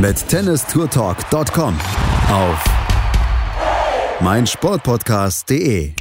[0.00, 1.78] mit tennistourtalk.com
[2.30, 2.64] auf
[4.20, 5.92] meinsportpodcast.de.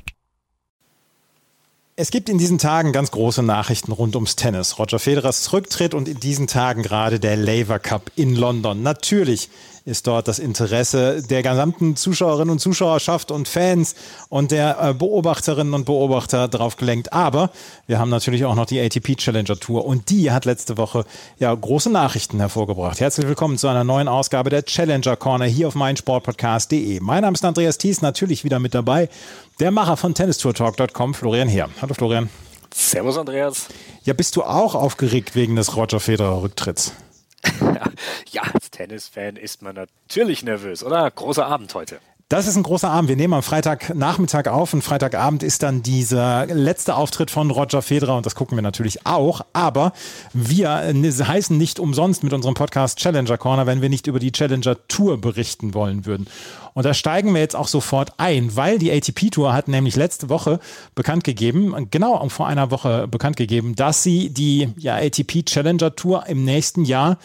[1.97, 4.79] Es gibt in diesen Tagen ganz große Nachrichten rund ums Tennis.
[4.79, 8.83] Roger Federers Rücktritt und in diesen Tagen gerade der Laver Cup in London.
[8.83, 9.49] Natürlich
[9.85, 13.95] ist dort das Interesse der gesamten Zuschauerinnen und Zuschauerschaft und Fans
[14.29, 17.13] und der äh, Beobachterinnen und Beobachter darauf gelenkt.
[17.13, 17.51] Aber
[17.85, 21.05] wir haben natürlich auch noch die ATP Challenger Tour und die hat letzte Woche
[21.37, 22.99] ja große Nachrichten hervorgebracht.
[22.99, 26.99] Herzlich willkommen zu einer neuen Ausgabe der Challenger Corner hier auf meinsportpodcast.de.
[27.01, 29.07] Mein Name ist Andreas Thies, natürlich wieder mit dabei.
[29.59, 31.69] Der Macher von tennistourtalk.com, Florian Heer.
[31.79, 32.31] Hallo Florian.
[32.73, 33.67] Servus Andreas.
[34.03, 36.91] Ja, bist du auch aufgeregt wegen des Roger Federer Rücktritts?
[38.31, 41.09] ja, als Tennisfan ist man natürlich nervös, oder?
[41.09, 41.99] Großer Abend heute.
[42.27, 43.07] Das ist ein großer Abend.
[43.07, 48.17] Wir nehmen am Freitagnachmittag auf und Freitagabend ist dann dieser letzte Auftritt von Roger Federer
[48.17, 49.41] und das gucken wir natürlich auch.
[49.53, 49.93] Aber
[50.33, 54.75] wir heißen nicht umsonst mit unserem Podcast Challenger Corner, wenn wir nicht über die Challenger
[54.87, 56.25] Tour berichten wollen würden.
[56.73, 60.27] Und da steigen wir jetzt auch sofort ein, weil die ATP Tour hat nämlich letzte
[60.27, 60.59] Woche
[60.95, 66.25] bekannt gegeben, genau vor einer Woche bekannt gegeben, dass sie die ja, ATP Challenger Tour
[66.25, 67.19] im nächsten Jahr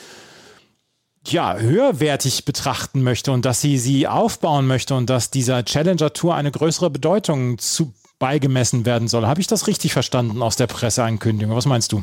[1.26, 6.34] ja, höherwertig betrachten möchte und dass sie sie aufbauen möchte und dass dieser Challenger Tour
[6.34, 9.26] eine größere Bedeutung zu beigemessen werden soll.
[9.26, 11.56] Habe ich das richtig verstanden aus der Presseankündigung?
[11.56, 12.02] Was meinst du?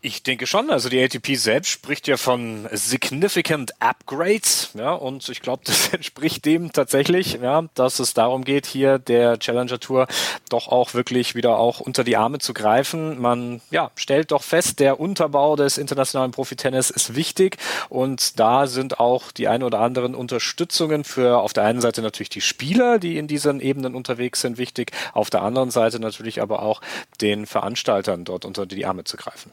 [0.00, 0.70] Ich denke schon.
[0.70, 6.44] Also die ATP selbst spricht ja von significant upgrades, ja, und ich glaube, das entspricht
[6.44, 10.06] dem tatsächlich, ja, dass es darum geht, hier der Challenger Tour
[10.50, 13.20] doch auch wirklich wieder auch unter die Arme zu greifen.
[13.20, 17.56] Man, ja, stellt doch fest, der Unterbau des internationalen Profitennis ist wichtig
[17.88, 22.30] und da sind auch die ein oder anderen Unterstützungen für auf der einen Seite natürlich
[22.30, 26.62] die Spieler, die in diesen Ebenen unterwegs sind, wichtig, auf der anderen Seite natürlich aber
[26.62, 26.82] auch
[27.20, 29.50] den Veranstaltern dort unter die Arme zu greifen.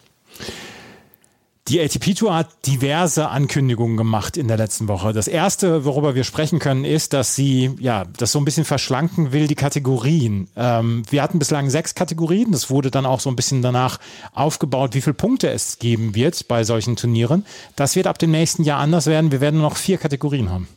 [1.67, 5.13] Die ATP Tour hat diverse Ankündigungen gemacht in der letzten Woche.
[5.13, 9.31] Das erste, worüber wir sprechen können, ist, dass sie ja das so ein bisschen verschlanken
[9.31, 10.47] will, die Kategorien.
[10.55, 12.51] Ähm, wir hatten bislang sechs Kategorien.
[12.51, 13.99] Das wurde dann auch so ein bisschen danach
[14.31, 17.47] aufgebaut, wie viele Punkte es geben wird bei solchen Turnieren.
[17.75, 19.31] Das wird ab dem nächsten Jahr anders werden.
[19.31, 20.67] Wir werden nur noch vier Kategorien haben.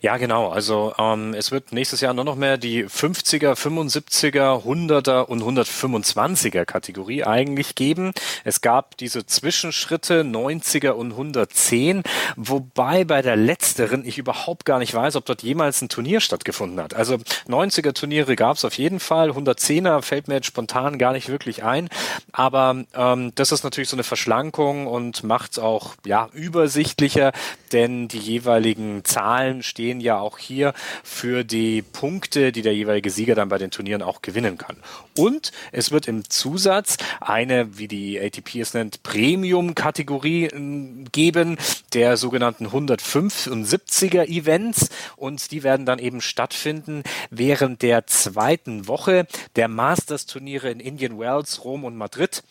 [0.00, 0.48] Ja, genau.
[0.48, 6.64] Also ähm, es wird nächstes Jahr nur noch mehr die 50er, 75er, 100er und 125er
[6.64, 8.12] Kategorie eigentlich geben.
[8.44, 12.02] Es gab diese Zwischenschritte 90er und 110,
[12.36, 16.80] wobei bei der letzteren ich überhaupt gar nicht weiß, ob dort jemals ein Turnier stattgefunden
[16.80, 16.94] hat.
[16.94, 17.18] Also
[17.48, 21.62] 90er Turniere gab es auf jeden Fall, 110er fällt mir jetzt spontan gar nicht wirklich
[21.62, 21.88] ein,
[22.32, 27.32] aber ähm, das ist natürlich so eine Verschlankung und macht es auch ja übersichtlicher,
[27.72, 30.72] denn die jeweiligen Zahlen stehen ja auch hier
[31.02, 34.76] für die Punkte, die der jeweilige Sieger dann bei den Turnieren auch gewinnen kann.
[35.16, 41.58] Und es wird im Zusatz eine, wie die ATP es nennt, Premium-Kategorie ähm, geben,
[41.92, 44.88] der sogenannten 175er Events.
[45.16, 51.64] Und die werden dann eben stattfinden während der zweiten Woche der Masters-Turniere in Indian Wells,
[51.64, 52.42] Rom und Madrid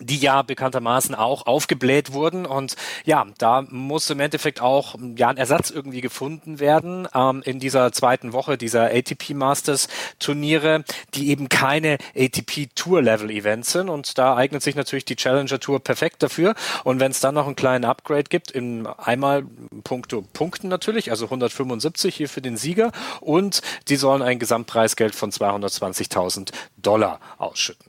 [0.00, 2.46] die ja bekanntermaßen auch aufgebläht wurden.
[2.46, 7.60] Und ja, da muss im Endeffekt auch ja ein Ersatz irgendwie gefunden werden ähm, in
[7.60, 9.88] dieser zweiten Woche dieser ATP Masters
[10.18, 13.88] Turniere, die eben keine ATP Tour Level Events sind.
[13.88, 16.54] Und da eignet sich natürlich die Challenger Tour perfekt dafür.
[16.84, 19.44] Und wenn es dann noch einen kleinen Upgrade gibt in einmal
[19.84, 22.92] Punkte Punkten natürlich, also 175 hier für den Sieger.
[23.20, 27.87] Und die sollen ein Gesamtpreisgeld von 220.000 Dollar ausschütten.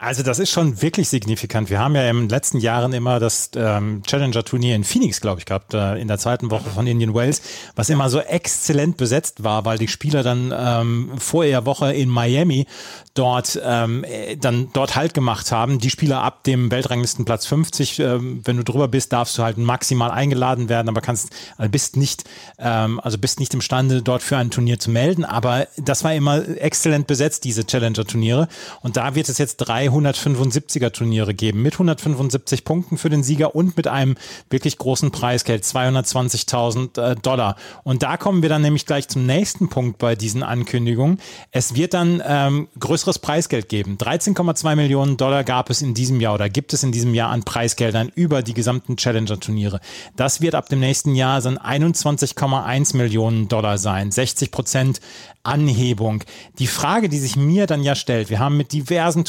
[0.00, 1.70] Also das ist schon wirklich signifikant.
[1.70, 5.44] Wir haben ja in den letzten Jahren immer das ähm, Challenger-Turnier in Phoenix, glaube ich,
[5.44, 7.42] gehabt, äh, in der zweiten Woche von Indian Wells,
[7.74, 12.08] was immer so exzellent besetzt war, weil die Spieler dann ähm, vor der Woche in
[12.08, 12.68] Miami
[13.14, 15.80] dort ähm, äh, dann dort halt gemacht haben.
[15.80, 20.12] Die Spieler ab dem Weltranglistenplatz 50, ähm, wenn du drüber bist, darfst du halt maximal
[20.12, 22.22] eingeladen werden, aber kannst also bist nicht
[22.58, 25.24] ähm, also bist nicht imstande dort für ein Turnier zu melden.
[25.24, 28.46] Aber das war immer exzellent besetzt diese Challenger-Turniere
[28.82, 33.22] und da wird es jetzt drei zwei 175er Turniere geben mit 175 Punkten für den
[33.22, 34.16] Sieger und mit einem
[34.50, 37.56] wirklich großen Preisgeld 220.000 äh, Dollar.
[37.84, 41.20] Und da kommen wir dann nämlich gleich zum nächsten Punkt bei diesen Ankündigungen.
[41.50, 43.96] Es wird dann ähm, größeres Preisgeld geben.
[43.98, 47.42] 13,2 Millionen Dollar gab es in diesem Jahr oder gibt es in diesem Jahr an
[47.42, 49.80] Preisgeldern über die gesamten Challenger-Turniere.
[50.16, 54.10] Das wird ab dem nächsten Jahr dann 21,1 Millionen Dollar sein.
[54.10, 55.00] 60 Prozent
[55.48, 56.24] Anhebung.
[56.58, 59.24] Die Frage, die sich mir dann ja stellt, wir haben mit diversen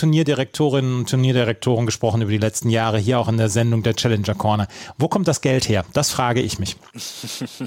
[0.52, 4.36] Turnierdirektorinnen und Turnierdirektoren gesprochen über die letzten Jahre, hier auch in der Sendung der Challenger
[4.36, 4.68] Corner.
[4.98, 5.86] Wo kommt das Geld her?
[5.94, 6.78] Das frage ich mich.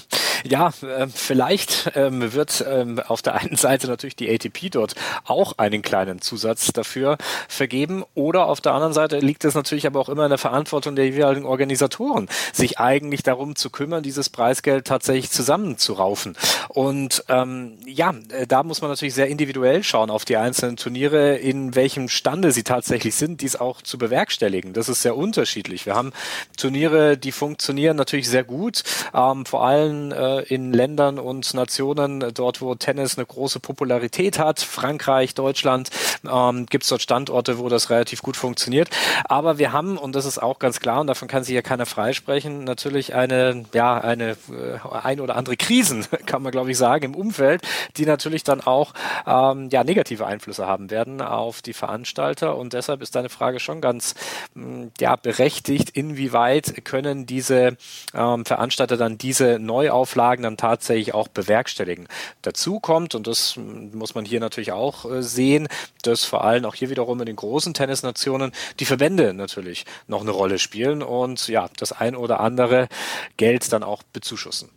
[0.44, 4.94] Ja, äh, vielleicht ähm, wird ähm, auf der einen Seite natürlich die ATP dort
[5.24, 7.16] auch einen kleinen Zusatz dafür
[7.48, 10.96] vergeben oder auf der anderen Seite liegt es natürlich aber auch immer in der Verantwortung
[10.96, 16.36] der jeweiligen Organisatoren, sich eigentlich darum zu kümmern, dieses Preisgeld tatsächlich zusammenzuraufen.
[16.68, 21.36] Und ähm, ja, äh, da muss man natürlich sehr individuell schauen auf die einzelnen Turniere,
[21.36, 24.72] in welchem Stande sie tatsächlich sind, dies auch zu bewerkstelligen.
[24.72, 25.86] Das ist sehr unterschiedlich.
[25.86, 26.12] Wir haben
[26.56, 28.82] Turniere, die funktionieren natürlich sehr gut,
[29.14, 34.60] ähm, vor allem äh, in Ländern und Nationen, dort wo Tennis eine große Popularität hat,
[34.60, 35.90] Frankreich, Deutschland,
[36.28, 38.88] ähm, gibt es dort Standorte, wo das relativ gut funktioniert.
[39.24, 41.86] Aber wir haben, und das ist auch ganz klar, und davon kann sich ja keiner
[41.86, 47.04] freisprechen, natürlich eine, ja, eine äh, ein oder andere Krisen, kann man glaube ich sagen,
[47.04, 47.62] im Umfeld,
[47.96, 48.92] die natürlich natürlich dann auch
[49.26, 52.56] ähm, ja, negative Einflüsse haben werden auf die Veranstalter.
[52.62, 54.14] Und deshalb ist deine Frage schon ganz
[54.54, 57.76] mm, ja, berechtigt, inwieweit können diese
[58.14, 62.08] ähm, Veranstalter dann diese Neuauflagen dann tatsächlich auch bewerkstelligen.
[62.40, 65.68] Dazu kommt, und das mm, muss man hier natürlich auch äh, sehen,
[66.02, 70.30] dass vor allem auch hier wiederum in den großen Tennisnationen die Verbände natürlich noch eine
[70.30, 72.88] Rolle spielen und ja, das ein oder andere
[73.36, 74.70] Geld dann auch bezuschussen.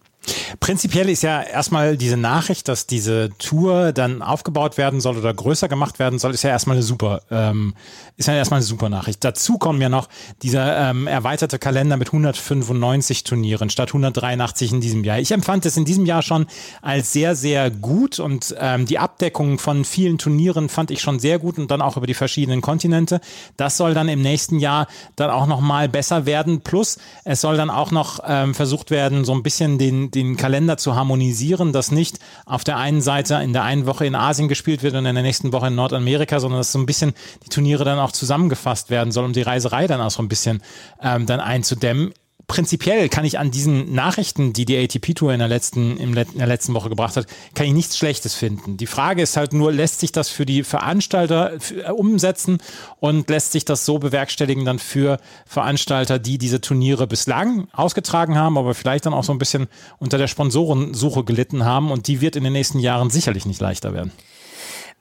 [0.59, 5.67] Prinzipiell ist ja erstmal diese Nachricht, dass diese Tour dann aufgebaut werden soll oder größer
[5.67, 7.73] gemacht werden soll, ist ja erstmal eine super, ähm,
[8.17, 9.23] ist ja erstmal eine super Nachricht.
[9.23, 10.09] Dazu kommen ja noch
[10.41, 15.19] dieser ähm, erweiterte Kalender mit 195 Turnieren statt 183 in diesem Jahr.
[15.19, 16.47] Ich empfand es in diesem Jahr schon
[16.81, 21.39] als sehr, sehr gut und ähm, die Abdeckung von vielen Turnieren fand ich schon sehr
[21.39, 23.21] gut und dann auch über die verschiedenen Kontinente.
[23.57, 26.61] Das soll dann im nächsten Jahr dann auch nochmal besser werden.
[26.61, 30.77] Plus es soll dann auch noch ähm, versucht werden, so ein bisschen den den Kalender
[30.77, 34.81] zu harmonisieren, dass nicht auf der einen Seite in der einen Woche in Asien gespielt
[34.83, 37.13] wird und in der nächsten Woche in Nordamerika, sondern dass so ein bisschen
[37.43, 40.61] die Turniere dann auch zusammengefasst werden soll, um die Reiserei dann auch so ein bisschen
[41.01, 42.13] ähm, dann einzudämmen
[42.47, 46.73] prinzipiell kann ich an diesen Nachrichten, die die ATP-Tour in der letzten, in der letzten
[46.73, 48.77] Woche gebracht hat, kann ich nichts Schlechtes finden.
[48.77, 52.59] Die Frage ist halt nur, lässt sich das für die Veranstalter äh, umsetzen
[52.99, 58.57] und lässt sich das so bewerkstelligen dann für Veranstalter, die diese Turniere bislang ausgetragen haben,
[58.57, 59.67] aber vielleicht dann auch so ein bisschen
[59.97, 63.93] unter der Sponsorensuche gelitten haben und die wird in den nächsten Jahren sicherlich nicht leichter
[63.93, 64.11] werden.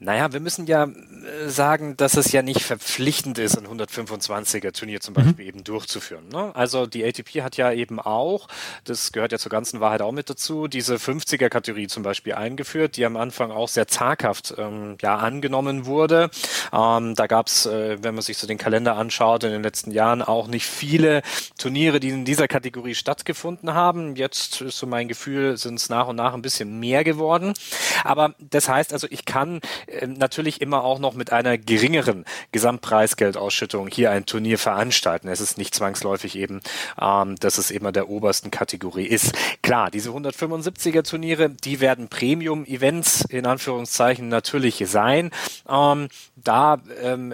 [0.01, 5.01] Naja, wir müssen ja äh, sagen, dass es ja nicht verpflichtend ist, ein 125er Turnier
[5.01, 5.49] zum Beispiel mhm.
[5.49, 6.29] eben durchzuführen.
[6.29, 6.55] Ne?
[6.55, 8.49] Also die ATP hat ja eben auch,
[8.85, 13.07] das gehört ja zur ganzen Wahrheit auch mit dazu, diese 50er-Kategorie zum Beispiel eingeführt, die
[13.07, 16.29] am Anfang auch sehr zaghaft ähm, ja, angenommen wurde.
[16.73, 19.93] Ähm, da gab es, äh, wenn man sich so den Kalender anschaut, in den letzten
[19.93, 21.23] Jahren auch nicht viele
[21.57, 24.17] Turniere, die in dieser Kategorie stattgefunden haben.
[24.17, 27.55] Jetzt ist so mein Gefühl, sind es nach und nach ein bisschen mehr geworden.
[28.03, 33.89] Aber das heißt also, ich kann äh, natürlich immer auch noch mit einer geringeren Gesamtpreisgeldausschüttung
[33.89, 35.29] hier ein Turnier veranstalten.
[35.29, 36.61] Es ist nicht zwangsläufig eben,
[37.01, 39.33] ähm, dass es immer der obersten Kategorie ist.
[39.63, 45.31] Klar, diese 175er Turniere, die werden Premium-Events in Anführungszeichen natürlich sein.
[45.69, 47.33] Ähm, da ähm,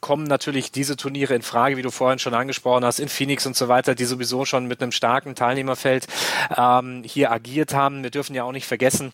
[0.00, 3.56] kommen natürlich diese Turniere in Frage, wie du vorhin schon angesprochen hast, in Phoenix und
[3.56, 6.06] so weiter, die sowieso schon mit einem starken Teilnehmerfeld
[6.56, 8.02] ähm, hier agiert haben.
[8.02, 9.12] Wir dürfen ja auch nicht vergessen,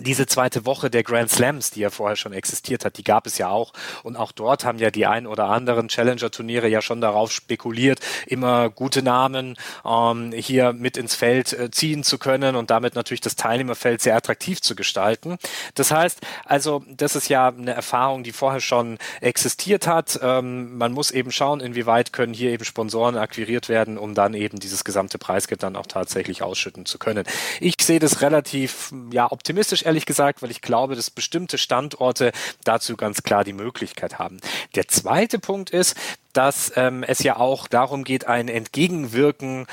[0.00, 3.38] diese zweite Woche der Grand Slams, die ja vorher schon existiert hat, die gab es
[3.38, 3.72] ja auch.
[4.02, 8.68] Und auch dort haben ja die ein oder anderen Challenger-Turniere ja schon darauf spekuliert, immer
[8.68, 13.36] gute Namen ähm, hier mit ins Feld äh, ziehen zu können und damit natürlich das
[13.36, 15.38] Teilnehmerfeld sehr attraktiv zu gestalten.
[15.74, 20.20] Das heißt, also das ist ja eine Erfahrung, die vorher schon existiert hat.
[20.22, 24.58] Ähm, man muss eben schauen, inwieweit können hier eben Sponsoren akquiriert werden, um dann eben
[24.60, 27.24] dieses gesamte Preisgeld dann auch tatsächlich ausschütten zu können.
[27.60, 32.32] Ich sehe das relativ ja optimistisch ehrlich gesagt, weil ich glaube, dass bestimmte Standorte
[32.64, 34.38] dazu ganz klar die Möglichkeit haben.
[34.74, 35.96] Der zweite Punkt ist,
[36.36, 39.66] dass ähm, es ja auch darum geht, ein Entgegenwirken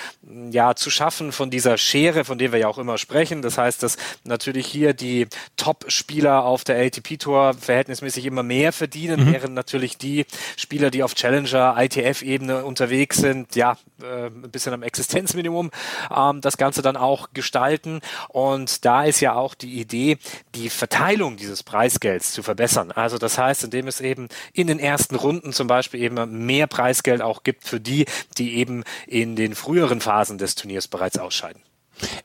[0.50, 3.42] ja zu schaffen von dieser Schere, von der wir ja auch immer sprechen.
[3.42, 5.28] Das heißt, dass natürlich hier die
[5.58, 9.34] Top-Spieler auf der ATP-Tour verhältnismäßig immer mehr verdienen, mhm.
[9.34, 14.84] während natürlich die Spieler, die auf Challenger, ITF-Ebene unterwegs sind, ja, äh, ein bisschen am
[14.84, 15.72] Existenzminimum
[16.16, 18.00] ähm, das Ganze dann auch gestalten.
[18.30, 20.18] Und da ist ja auch die Idee,
[20.56, 22.92] die Verteilung dieses Preisgelds zu verbessern.
[22.92, 27.22] Also das heißt, indem es eben in den ersten Runden zum Beispiel eben mehr Preisgeld
[27.22, 28.06] auch gibt für die,
[28.38, 31.62] die eben in den früheren Phasen des Turniers bereits ausscheiden.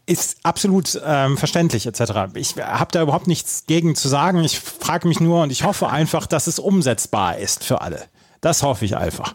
[0.06, 2.34] Ist absolut ähm, verständlich etc.
[2.34, 4.42] Ich habe da überhaupt nichts gegen zu sagen.
[4.42, 8.06] Ich frage mich nur und ich hoffe einfach, dass es umsetzbar ist für alle.
[8.40, 9.34] Das hoffe ich einfach.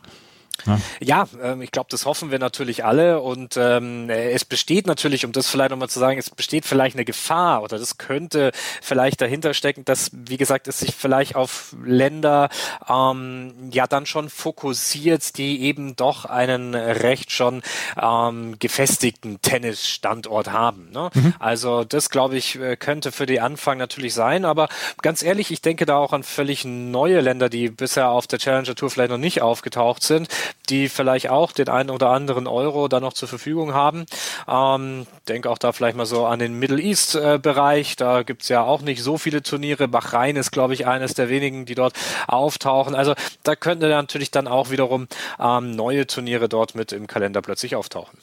[0.65, 5.25] Ja, ja ähm, ich glaube, das hoffen wir natürlich alle und ähm, es besteht natürlich,
[5.25, 9.21] um das vielleicht nochmal zu sagen, es besteht vielleicht eine Gefahr oder das könnte vielleicht
[9.21, 12.49] dahinter stecken, dass, wie gesagt, es sich vielleicht auf Länder
[12.87, 17.61] ähm, ja dann schon fokussiert, die eben doch einen recht schon
[18.01, 20.89] ähm, gefestigten Tennisstandort haben.
[20.91, 21.09] Ne?
[21.13, 21.33] Mhm.
[21.39, 24.69] Also das, glaube ich, äh, könnte für die Anfang natürlich sein, aber
[25.01, 28.75] ganz ehrlich, ich denke da auch an völlig neue Länder, die bisher auf der Challenger
[28.75, 30.29] Tour vielleicht noch nicht aufgetaucht sind
[30.69, 34.05] die vielleicht auch den einen oder anderen Euro da noch zur Verfügung haben.
[34.47, 37.95] Ähm, denke auch da vielleicht mal so an den Middle East äh, Bereich.
[37.95, 39.87] Da gibt's ja auch nicht so viele Turniere.
[39.87, 41.93] Bahrain ist, glaube ich, eines der wenigen, die dort
[42.27, 42.95] auftauchen.
[42.95, 45.07] Also da könnten natürlich dann auch wiederum
[45.39, 48.17] ähm, neue Turniere dort mit im Kalender plötzlich auftauchen.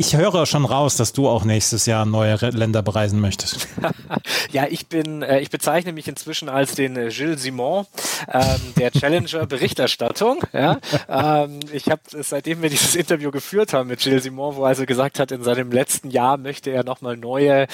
[0.00, 3.66] Ich höre schon raus, dass du auch nächstes Jahr neue Länder bereisen möchtest.
[4.52, 7.84] ja, ich bin, äh, ich bezeichne mich inzwischen als den äh, Gilles Simon
[8.32, 10.44] ähm, der Challenger Berichterstattung.
[10.52, 10.78] Ja,
[11.08, 14.86] ähm, ich habe seitdem wir dieses Interview geführt haben mit Gilles Simon, wo er also
[14.86, 17.66] gesagt hat, in seinem letzten Jahr möchte er nochmal neue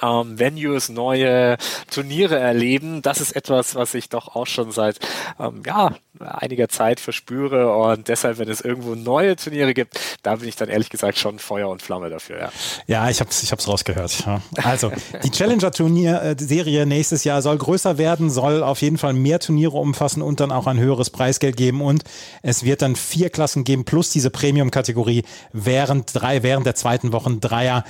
[0.00, 1.56] ähm, Venues, neue
[1.90, 3.02] Turniere erleben.
[3.02, 5.00] Das ist etwas, was ich doch auch schon seit
[5.40, 10.48] ähm, ja einiger Zeit verspüre und deshalb, wenn es irgendwo neue Turniere gibt, da bin
[10.48, 12.52] ich dann ehrlich gesagt schon Feuer und Flamme dafür, ja.
[12.86, 14.26] Ja, ich habe es ich hab's rausgehört.
[14.62, 14.92] Also,
[15.24, 20.40] die Challenger-Turnier-Serie nächstes Jahr soll größer werden, soll auf jeden Fall mehr Turniere umfassen und
[20.40, 22.04] dann auch ein höheres Preisgeld geben und
[22.42, 27.40] es wird dann vier Klassen geben plus diese Premium-Kategorie während drei, während der zweiten Wochen
[27.40, 27.84] Dreier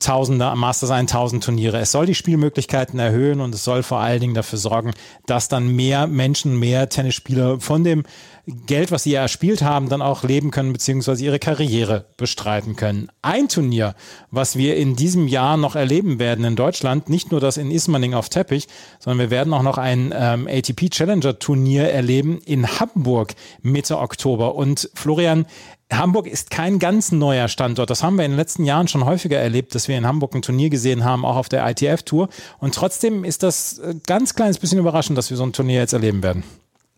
[0.00, 1.78] Tausender Masters 1000 Turniere.
[1.78, 4.92] Es soll die Spielmöglichkeiten erhöhen und es soll vor allen Dingen dafür sorgen,
[5.26, 8.04] dass dann mehr Menschen, mehr Tennisspieler von dem
[8.46, 13.08] Geld, was sie erspielt haben, dann auch leben können, beziehungsweise ihre Karriere bestreiten können.
[13.20, 13.94] Ein Turnier,
[14.30, 18.14] was wir in diesem Jahr noch erleben werden in Deutschland, nicht nur das in Ismaning
[18.14, 23.34] auf Teppich, sondern wir werden auch noch ein ähm, ATP Challenger Turnier erleben in Hamburg
[23.60, 24.54] Mitte Oktober.
[24.54, 25.44] Und Florian,
[25.92, 27.90] Hamburg ist kein ganz neuer Standort.
[27.90, 30.42] Das haben wir in den letzten Jahren schon häufiger erlebt, dass wir in Hamburg ein
[30.42, 32.28] Turnier gesehen haben, auch auf der ITF-Tour.
[32.58, 35.92] Und trotzdem ist das ein ganz kleines bisschen überraschend, dass wir so ein Turnier jetzt
[35.92, 36.44] erleben werden.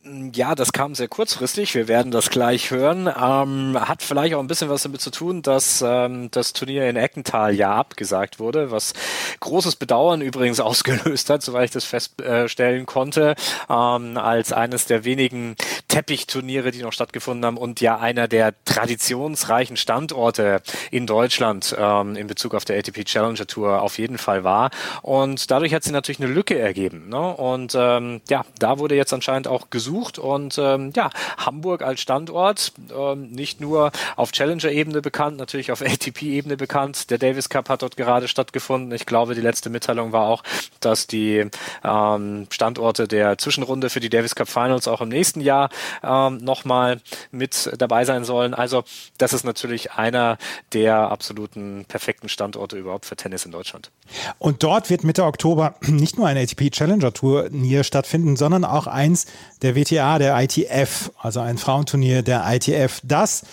[0.04, 1.76] Ja, das kam sehr kurzfristig.
[1.76, 3.06] Wir werden das gleich hören.
[3.06, 6.96] Ähm, hat vielleicht auch ein bisschen was damit zu tun, dass ähm, das Turnier in
[6.96, 8.94] Eckental ja abgesagt wurde, was
[9.38, 13.36] großes Bedauern übrigens ausgelöst hat, soweit ich das feststellen konnte,
[13.70, 15.54] ähm, als eines der wenigen
[15.86, 22.26] Teppichturniere, die noch stattgefunden haben und ja einer der traditionsreichen Standorte in Deutschland ähm, in
[22.26, 24.70] Bezug auf der ATP Challenger Tour auf jeden Fall war.
[25.02, 27.08] Und dadurch hat sie natürlich eine Lücke ergeben.
[27.08, 27.20] Ne?
[27.20, 32.00] Und ähm, ja, da wurde jetzt anscheinend auch gesucht gesucht und ähm, ja, Hamburg als
[32.00, 37.10] Standort, ähm, nicht nur auf Challenger-Ebene bekannt, natürlich auf ATP-Ebene bekannt.
[37.10, 38.92] Der Davis Cup hat dort gerade stattgefunden.
[38.92, 40.42] Ich glaube, die letzte Mitteilung war auch,
[40.80, 41.46] dass die
[41.84, 45.68] ähm, Standorte der Zwischenrunde für die Davis Cup Finals auch im nächsten Jahr
[46.02, 48.54] ähm, nochmal mit dabei sein sollen.
[48.54, 48.84] Also
[49.18, 50.38] das ist natürlich einer
[50.72, 53.90] der absoluten perfekten Standorte überhaupt für Tennis in Deutschland.
[54.38, 59.26] Und dort wird Mitte Oktober nicht nur ein ATP Challenger Turnier stattfinden, sondern auch eins
[59.62, 63.00] der WTA, der ITF, also ein Frauenturnier der ITF.
[63.04, 63.44] Das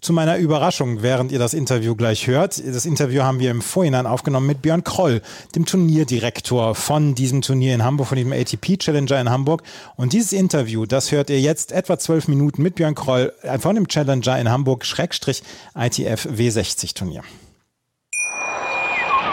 [0.00, 2.64] zu meiner Überraschung, während ihr das Interview gleich hört.
[2.64, 5.22] Das Interview haben wir im Vorhinein aufgenommen mit Björn Kroll,
[5.54, 9.62] dem Turnierdirektor von diesem Turnier in Hamburg, von diesem ATP Challenger in Hamburg.
[9.96, 13.88] Und dieses Interview, das hört ihr jetzt etwa zwölf Minuten mit Björn Kroll von dem
[13.88, 15.42] Challenger in Hamburg, Schrägstrich
[15.74, 17.22] ITF W60 Turnier.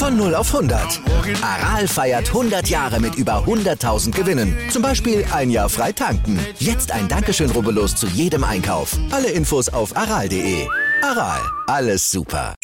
[0.00, 0.98] Von 0 auf 100.
[1.42, 4.56] Aral feiert 100 Jahre mit über 100.000 Gewinnen.
[4.70, 6.40] Zum Beispiel ein Jahr frei tanken.
[6.58, 8.96] Jetzt ein Dankeschön, rubbellos zu jedem Einkauf.
[9.10, 10.66] Alle Infos auf aral.de.
[11.02, 12.54] Aral, alles super.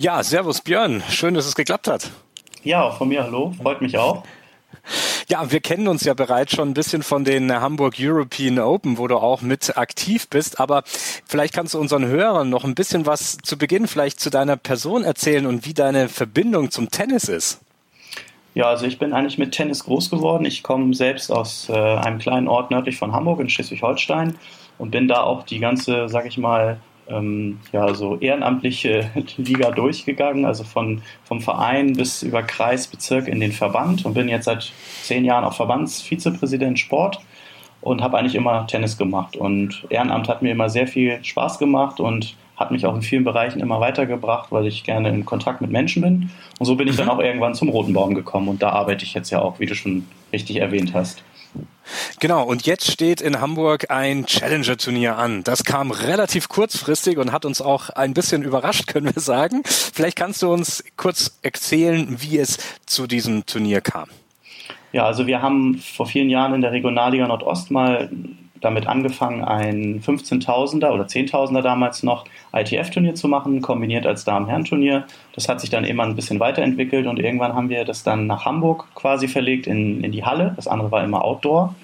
[0.00, 1.00] Ja, servus Björn.
[1.08, 2.10] Schön, dass es geklappt hat.
[2.64, 3.54] Ja, von mir hallo.
[3.62, 4.24] Freut mich auch.
[5.28, 9.06] Ja, wir kennen uns ja bereits schon ein bisschen von den Hamburg European Open, wo
[9.06, 10.60] du auch mit aktiv bist.
[10.60, 14.56] Aber vielleicht kannst du unseren Hörern noch ein bisschen was zu Beginn vielleicht zu deiner
[14.56, 17.60] Person erzählen und wie deine Verbindung zum Tennis ist.
[18.54, 20.44] Ja, also ich bin eigentlich mit Tennis groß geworden.
[20.44, 24.36] Ich komme selbst aus äh, einem kleinen Ort nördlich von Hamburg in Schleswig-Holstein
[24.78, 26.80] und bin da auch die ganze, sag ich mal,
[27.10, 33.40] ähm, ja, so ehrenamtliche Liga durchgegangen, also von, vom Verein bis über Kreis, Bezirk in
[33.40, 37.20] den Verband und bin jetzt seit zehn Jahren auch Verbandsvizepräsident Sport
[37.80, 39.36] und habe eigentlich immer Tennis gemacht.
[39.36, 43.24] Und Ehrenamt hat mir immer sehr viel Spaß gemacht und hat mich auch in vielen
[43.24, 46.30] Bereichen immer weitergebracht, weil ich gerne in Kontakt mit Menschen bin.
[46.58, 47.12] Und so bin ich dann mhm.
[47.12, 49.74] auch irgendwann zum Roten Baum gekommen und da arbeite ich jetzt ja auch, wie du
[49.74, 51.24] schon richtig erwähnt hast.
[52.20, 55.42] Genau, und jetzt steht in Hamburg ein Challenger-Turnier an.
[55.42, 59.62] Das kam relativ kurzfristig und hat uns auch ein bisschen überrascht, können wir sagen.
[59.64, 64.08] Vielleicht kannst du uns kurz erzählen, wie es zu diesem Turnier kam.
[64.92, 68.10] Ja, also wir haben vor vielen Jahren in der Regionalliga Nordost mal
[68.60, 75.04] damit angefangen, ein 15.000er oder 10.000er damals noch ITF-Turnier zu machen, kombiniert als Damen-Herren-Turnier.
[75.34, 78.44] Das hat sich dann immer ein bisschen weiterentwickelt und irgendwann haben wir das dann nach
[78.44, 80.52] Hamburg quasi verlegt in, in die Halle.
[80.56, 81.74] Das andere war immer Outdoor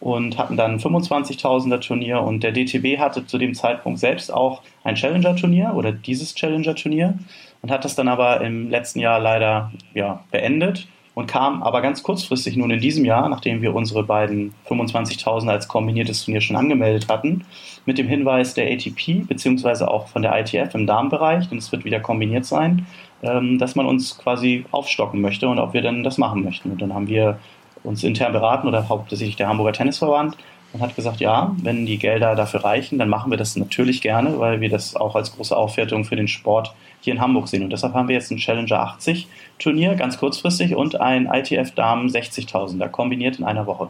[0.00, 4.62] und hatten dann ein 25.000er Turnier und der DTB hatte zu dem Zeitpunkt selbst auch
[4.84, 7.14] ein Challenger-Turnier oder dieses Challenger-Turnier
[7.62, 12.02] und hat das dann aber im letzten Jahr leider ja, beendet und kam aber ganz
[12.02, 17.08] kurzfristig nun in diesem Jahr, nachdem wir unsere beiden 25.000 als kombiniertes Turnier schon angemeldet
[17.08, 17.46] hatten,
[17.86, 21.86] mit dem Hinweis der ATP beziehungsweise auch von der ITF im Damenbereich, denn es wird
[21.86, 22.86] wieder kombiniert sein,
[23.22, 26.72] ähm, dass man uns quasi aufstocken möchte und ob wir denn das machen möchten.
[26.72, 27.38] Und dann haben wir
[27.82, 30.36] uns intern beraten oder hauptsächlich der Hamburger Tennisverband
[30.72, 34.38] und hat gesagt, ja, wenn die Gelder dafür reichen, dann machen wir das natürlich gerne,
[34.38, 37.62] weil wir das auch als große Aufwertung für den Sport hier in Hamburg sehen.
[37.62, 42.08] Und deshalb haben wir jetzt ein Challenger 80 Turnier, ganz kurzfristig, und ein ITF Damen
[42.08, 43.88] 60.000er kombiniert in einer Woche.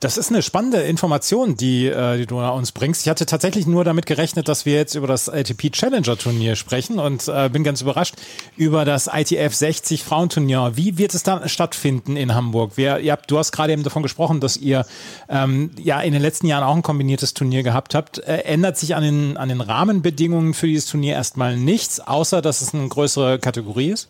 [0.00, 3.02] Das ist eine spannende Information, die, äh, die du uns bringst.
[3.02, 6.98] Ich hatte tatsächlich nur damit gerechnet, dass wir jetzt über das ATP Challenger Turnier sprechen
[6.98, 8.14] und äh, bin ganz überrascht
[8.56, 10.72] über das ITF 60 Frauenturnier.
[10.74, 12.78] Wie wird es dann stattfinden in Hamburg?
[12.78, 14.86] Wir, ihr habt, du hast gerade eben davon gesprochen, dass ihr
[15.28, 18.20] ähm, ja in den letzten Jahren auch ein kombiniertes Turnier gehabt habt.
[18.20, 22.62] Äh, ändert sich an den, an den Rahmenbedingungen für dieses Turnier erstmal nichts, außer dass
[22.62, 24.08] es eine größere Kategorie ist?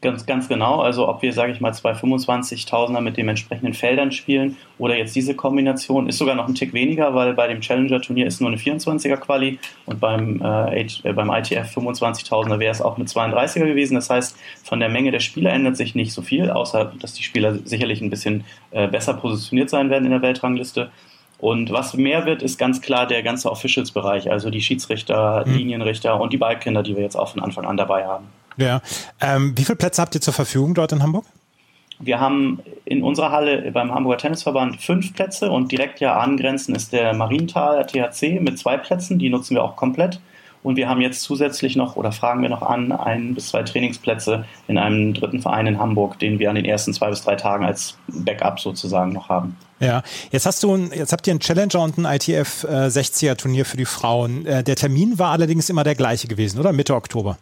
[0.00, 0.80] Ganz, ganz genau.
[0.80, 5.16] Also ob wir, sage ich mal, zwei 25.000er mit den entsprechenden Feldern spielen oder jetzt
[5.16, 8.58] diese Kombination ist sogar noch ein Tick weniger, weil bei dem Challenger-Turnier ist nur eine
[8.58, 13.96] 24er Quali und beim, äh, äh beim ITF 25.000er wäre es auch eine 32er gewesen.
[13.96, 17.24] Das heißt, von der Menge der Spieler ändert sich nicht so viel, außer dass die
[17.24, 20.92] Spieler sicherlich ein bisschen äh, besser positioniert sein werden in der Weltrangliste.
[21.38, 25.56] Und was mehr wird, ist ganz klar der ganze Officials-Bereich, also die Schiedsrichter, mhm.
[25.56, 28.26] Linienrichter und die Ballkinder, die wir jetzt auch von Anfang an dabei haben.
[28.58, 28.82] Ja.
[29.20, 31.24] Ähm, wie viele Plätze habt ihr zur Verfügung dort in Hamburg?
[32.00, 36.92] Wir haben in unserer Halle beim Hamburger Tennisverband fünf Plätze und direkt ja angrenzend ist
[36.92, 40.20] der Marienthal THC mit zwei Plätzen, die nutzen wir auch komplett.
[40.62, 44.44] Und wir haben jetzt zusätzlich noch oder fragen wir noch an ein bis zwei Trainingsplätze
[44.66, 47.64] in einem dritten Verein in Hamburg, den wir an den ersten zwei bis drei Tagen
[47.64, 49.56] als Backup sozusagen noch haben.
[49.80, 53.64] Ja, jetzt hast du, jetzt habt ihr einen Challenger und ein ITF äh, 60er Turnier
[53.64, 54.44] für die Frauen.
[54.46, 56.72] Äh, der Termin war allerdings immer der gleiche gewesen, oder?
[56.72, 57.38] Mitte Oktober.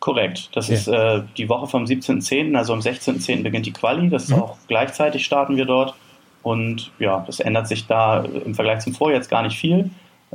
[0.00, 0.50] Korrekt.
[0.52, 0.74] Das ja.
[0.74, 3.42] ist äh, die Woche vom 17.10., also am 16.10.
[3.42, 4.08] beginnt die Quali.
[4.08, 4.42] Das ist mhm.
[4.42, 5.94] auch gleichzeitig starten wir dort.
[6.42, 9.90] Und ja, das ändert sich da im Vergleich zum Vorjahr jetzt gar nicht viel,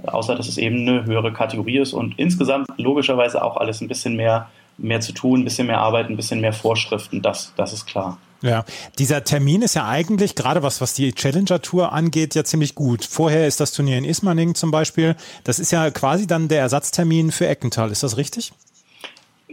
[0.06, 4.15] außer dass es eben eine höhere Kategorie ist und insgesamt logischerweise auch alles ein bisschen
[4.15, 7.21] mehr, mehr zu tun, ein bisschen mehr Arbeit, ein bisschen mehr Vorschriften.
[7.21, 8.17] Das, das ist klar.
[8.41, 8.65] Ja,
[8.99, 13.06] dieser Termin ist ja eigentlich, gerade was, was die Challenger Tour angeht, ja ziemlich gut.
[13.06, 15.15] Vorher ist das Turnier in Ismaning zum Beispiel.
[15.45, 17.89] Das ist ja quasi dann der Ersatztermin für Eckenthal.
[17.89, 18.52] Ist das richtig?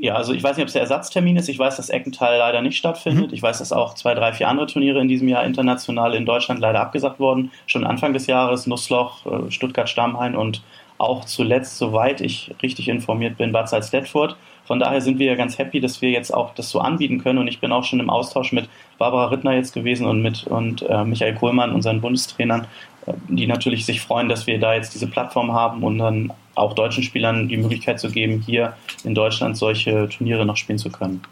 [0.00, 1.50] Ja, also ich weiß nicht, ob es der Ersatztermin ist.
[1.50, 3.28] Ich weiß, dass Eckenthal leider nicht stattfindet.
[3.28, 3.34] Mhm.
[3.34, 6.58] Ich weiß, dass auch zwei, drei, vier andere Turniere in diesem Jahr international in Deutschland
[6.58, 7.50] leider abgesagt wurden.
[7.66, 10.62] Schon Anfang des Jahres Nussloch, äh, Stuttgart-Stammheim und
[10.96, 14.36] auch zuletzt, soweit ich richtig informiert bin, Bad Salzdetfurt.
[14.64, 17.38] Von daher sind wir ja ganz happy, dass wir jetzt auch das so anbieten können.
[17.38, 20.80] Und ich bin auch schon im Austausch mit Barbara Rittner jetzt gewesen und mit und
[20.80, 22.66] äh, Michael Kohlmann, unseren Bundestrainern,
[23.04, 26.74] äh, die natürlich sich freuen, dass wir da jetzt diese Plattform haben und dann auch
[26.74, 31.22] deutschen Spielern die Möglichkeit zu geben, hier in Deutschland solche Turniere noch spielen zu können.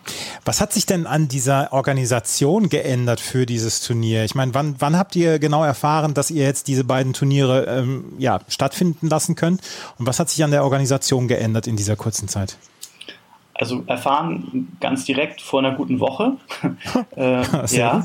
[0.45, 4.25] Was hat sich denn an dieser Organisation geändert für dieses Turnier?
[4.25, 8.13] Ich meine, wann, wann habt ihr genau erfahren, dass ihr jetzt diese beiden Turniere ähm,
[8.19, 9.61] ja, stattfinden lassen könnt?
[9.99, 12.57] Und was hat sich an der Organisation geändert in dieser kurzen Zeit?
[13.59, 16.37] Also erfahren ganz direkt vor einer guten Woche.
[17.17, 18.05] äh, ja,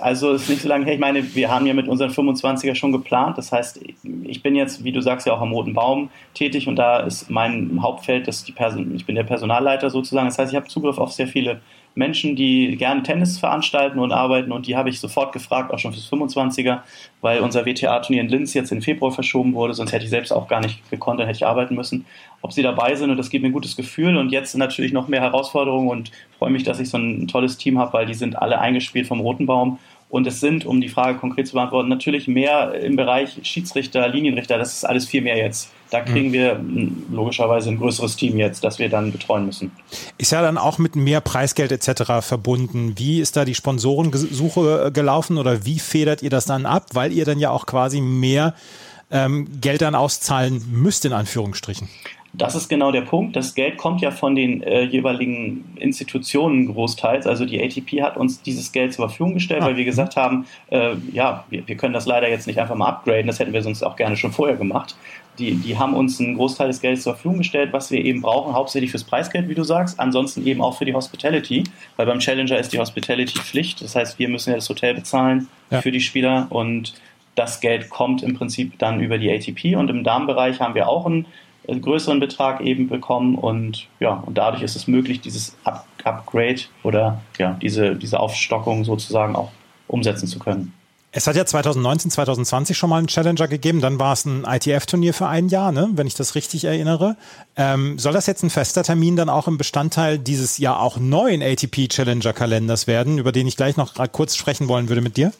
[0.00, 0.94] also ist nicht so lange her.
[0.94, 3.36] Ich meine, wir haben ja mit unseren 25er schon geplant.
[3.36, 3.78] Das heißt,
[4.24, 7.28] ich bin jetzt, wie du sagst, ja auch am Roten Baum tätig und da ist
[7.28, 10.28] mein Hauptfeld, das die Person, ich bin der Personalleiter sozusagen.
[10.28, 11.60] Das heißt, ich habe Zugriff auf sehr viele
[11.96, 15.92] Menschen, die gerne Tennis veranstalten und arbeiten und die habe ich sofort gefragt, auch schon
[15.92, 16.80] fürs 25er,
[17.22, 20.46] weil unser WTA-Turnier in Linz jetzt in Februar verschoben wurde, sonst hätte ich selbst auch
[20.46, 22.04] gar nicht gekonnt, dann hätte ich arbeiten müssen,
[22.42, 25.08] ob sie dabei sind und das gibt mir ein gutes Gefühl und jetzt natürlich noch
[25.08, 28.36] mehr Herausforderungen und freue mich, dass ich so ein tolles Team habe, weil die sind
[28.36, 29.78] alle eingespielt vom Roten Baum
[30.10, 34.58] und es sind, um die Frage konkret zu beantworten, natürlich mehr im Bereich Schiedsrichter, Linienrichter,
[34.58, 35.72] das ist alles viel mehr jetzt.
[35.90, 36.60] Da kriegen wir
[37.10, 39.70] logischerweise ein größeres Team jetzt, das wir dann betreuen müssen.
[40.18, 42.26] Ist ja dann auch mit mehr Preisgeld etc.
[42.26, 42.94] verbunden.
[42.96, 46.86] Wie ist da die Sponsorensuche gelaufen oder wie federt ihr das dann ab?
[46.92, 48.54] Weil ihr dann ja auch quasi mehr
[49.10, 51.88] ähm, Geld dann auszahlen müsst, in Anführungsstrichen.
[52.36, 53.34] Das ist genau der Punkt.
[53.34, 57.26] Das Geld kommt ja von den äh, jeweiligen Institutionen großteils.
[57.26, 59.66] Also die ATP hat uns dieses Geld zur Verfügung gestellt, ah.
[59.66, 62.88] weil wir gesagt haben, äh, ja, wir, wir, können das leider jetzt nicht einfach mal
[62.88, 63.26] upgraden.
[63.26, 64.96] Das hätten wir sonst auch gerne schon vorher gemacht.
[65.38, 68.54] Die, die haben uns einen Großteil des Geldes zur Verfügung gestellt, was wir eben brauchen,
[68.54, 71.64] hauptsächlich fürs Preisgeld, wie du sagst, ansonsten eben auch für die Hospitality,
[71.96, 73.82] weil beim Challenger ist die Hospitality Pflicht.
[73.82, 75.82] Das heißt, wir müssen ja das Hotel bezahlen ja.
[75.82, 76.94] für die Spieler und
[77.34, 81.06] das Geld kommt im Prinzip dann über die ATP und im Damenbereich haben wir auch
[81.06, 81.26] einen
[81.68, 87.20] größeren Betrag eben bekommen und ja, und dadurch ist es möglich, dieses Up Upgrade oder
[87.36, 89.50] ja, diese, diese Aufstockung sozusagen auch
[89.88, 90.72] umsetzen zu können.
[91.16, 95.14] Es hat ja 2019, 2020 schon mal einen Challenger gegeben, dann war es ein ITF-Turnier
[95.14, 95.88] für ein Jahr, ne?
[95.94, 97.16] wenn ich das richtig erinnere.
[97.56, 101.42] Ähm, soll das jetzt ein fester Termin dann auch im Bestandteil dieses ja auch neuen
[101.42, 105.32] ATP-Challenger-Kalenders werden, über den ich gleich noch kurz sprechen wollen würde mit dir?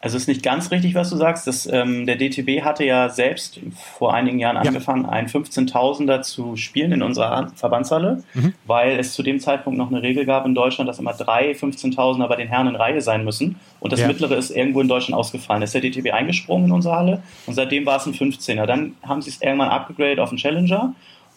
[0.00, 1.46] Also ist nicht ganz richtig, was du sagst.
[1.46, 3.60] Das, ähm, der DTB hatte ja selbst
[3.98, 5.10] vor einigen Jahren angefangen, ja.
[5.10, 8.54] einen 15.000er zu spielen in unserer Verbandshalle, mhm.
[8.66, 12.28] weil es zu dem Zeitpunkt noch eine Regel gab in Deutschland, dass immer drei 15.000er
[12.28, 13.56] bei den Herren in Reihe sein müssen.
[13.80, 14.06] Und das ja.
[14.06, 15.60] mittlere ist irgendwo in Deutschland ausgefallen.
[15.60, 18.66] Da ist der DTB eingesprungen in unsere Halle und seitdem war es ein 15er.
[18.66, 20.94] Dann haben sie es irgendwann abgegradet auf einen Challenger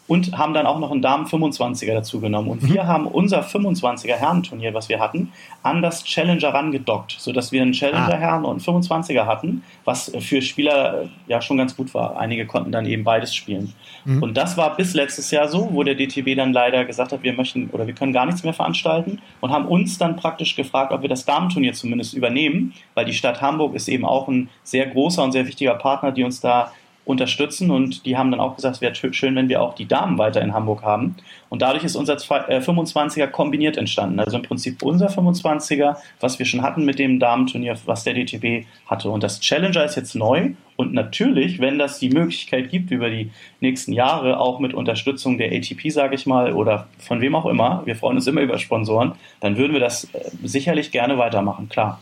[0.09, 2.49] und haben dann auch noch einen Damen 25er dazu genommen.
[2.49, 2.73] Und mhm.
[2.73, 7.73] wir haben unser 25er Herrenturnier, was wir hatten, an das Challenger rangedockt, sodass wir einen
[7.73, 8.17] Challenger ah.
[8.17, 12.17] Herren und einen 25er hatten, was für Spieler ja schon ganz gut war.
[12.17, 13.75] Einige konnten dann eben beides spielen.
[14.03, 14.23] Mhm.
[14.23, 17.33] Und das war bis letztes Jahr so, wo der DTB dann leider gesagt hat, wir
[17.33, 21.03] möchten oder wir können gar nichts mehr veranstalten und haben uns dann praktisch gefragt, ob
[21.03, 25.23] wir das Damenturnier zumindest übernehmen, weil die Stadt Hamburg ist eben auch ein sehr großer
[25.23, 26.71] und sehr wichtiger Partner, die uns da
[27.09, 30.19] unterstützen und die haben dann auch gesagt, es wäre schön, wenn wir auch die Damen
[30.19, 31.15] weiter in Hamburg haben.
[31.49, 34.19] Und dadurch ist unser 25er äh, kombiniert entstanden.
[34.19, 38.67] Also im Prinzip unser 25er, was wir schon hatten mit dem Damenturnier, was der DTB
[38.85, 39.09] hatte.
[39.09, 43.31] Und das Challenger ist jetzt neu und natürlich, wenn das die Möglichkeit gibt, über die
[43.59, 47.81] nächsten Jahre auch mit Unterstützung der ATP, sage ich mal, oder von wem auch immer,
[47.85, 51.99] wir freuen uns immer über Sponsoren, dann würden wir das äh, sicherlich gerne weitermachen, klar.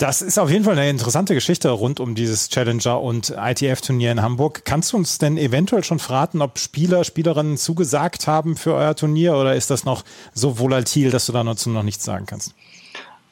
[0.00, 4.22] Das ist auf jeden Fall eine interessante Geschichte rund um dieses Challenger und ITF-Turnier in
[4.22, 4.64] Hamburg.
[4.64, 9.36] Kannst du uns denn eventuell schon verraten, ob Spieler, Spielerinnen zugesagt haben für euer Turnier
[9.36, 12.54] oder ist das noch so volatil, dass du dazu noch nichts sagen kannst?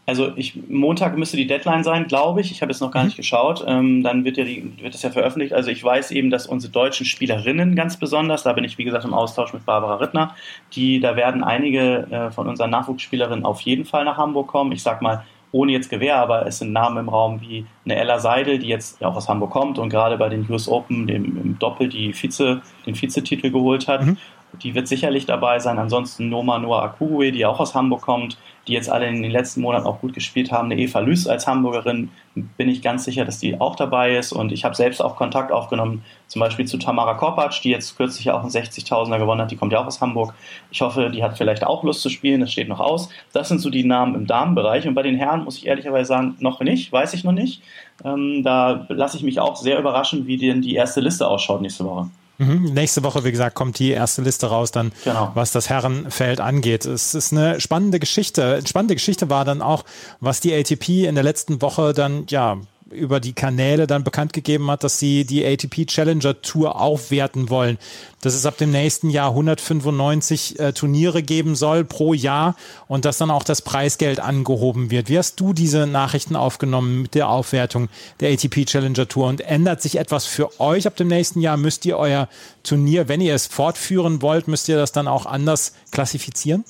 [0.04, 2.50] Also ich, Montag müsste die Deadline sein, glaube ich.
[2.50, 3.08] Ich habe jetzt noch gar mhm.
[3.08, 3.64] nicht geschaut.
[3.66, 5.54] Ähm, dann wird ja die, wird das ja veröffentlicht.
[5.54, 9.06] Also ich weiß eben, dass unsere deutschen Spielerinnen ganz besonders, da bin ich wie gesagt
[9.06, 10.34] im Austausch mit Barbara Rittner,
[10.74, 14.72] die, da werden einige äh, von unseren Nachwuchsspielerinnen auf jeden Fall nach Hamburg kommen.
[14.72, 18.18] Ich sag mal ohne jetzt Gewehr, aber es sind Namen im Raum wie eine Ella
[18.18, 21.24] Seidel, die jetzt ja auch aus Hamburg kommt und gerade bei den US Open dem,
[21.24, 24.04] im Doppel die Vize, den Vizetitel geholt hat.
[24.04, 24.16] Mhm.
[24.62, 25.78] Die wird sicherlich dabei sein.
[25.78, 29.62] Ansonsten Noma Noah Akugwe, die auch aus Hamburg kommt, die jetzt alle in den letzten
[29.62, 30.70] Monaten auch gut gespielt haben.
[30.70, 34.32] Eine Eva Lüß als Hamburgerin bin ich ganz sicher, dass die auch dabei ist.
[34.32, 38.30] Und ich habe selbst auch Kontakt aufgenommen, zum Beispiel zu Tamara Kopacz, die jetzt kürzlich
[38.30, 39.50] auch einen 60.000er gewonnen hat.
[39.50, 40.34] Die kommt ja auch aus Hamburg.
[40.70, 42.40] Ich hoffe, die hat vielleicht auch Lust zu spielen.
[42.40, 43.08] Das steht noch aus.
[43.32, 44.86] Das sind so die Namen im Damenbereich.
[44.86, 47.62] Und bei den Herren muss ich ehrlicherweise sagen, noch nicht, weiß ich noch nicht.
[48.04, 51.84] Ähm, da lasse ich mich auch sehr überraschen, wie denn die erste Liste ausschaut nächste
[51.84, 52.08] Woche.
[52.38, 52.72] Mhm.
[52.72, 55.32] Nächste Woche, wie gesagt, kommt die erste Liste raus, dann genau.
[55.34, 56.84] was das Herrenfeld angeht.
[56.86, 58.60] Es ist eine spannende Geschichte.
[58.64, 59.84] Spannende Geschichte war dann auch,
[60.20, 62.58] was die ATP in der letzten Woche dann ja
[62.90, 67.78] über die Kanäle dann bekannt gegeben hat, dass sie die ATP Challenger Tour aufwerten wollen.
[68.20, 72.56] Dass es ab dem nächsten Jahr 195 äh, Turniere geben soll pro Jahr
[72.88, 75.08] und dass dann auch das Preisgeld angehoben wird.
[75.08, 77.88] Wie hast du diese Nachrichten aufgenommen mit der Aufwertung
[78.20, 81.56] der ATP Challenger Tour und ändert sich etwas für euch ab dem nächsten Jahr?
[81.56, 82.28] Müsst ihr euer
[82.62, 86.64] Turnier, wenn ihr es fortführen wollt, müsst ihr das dann auch anders klassifizieren?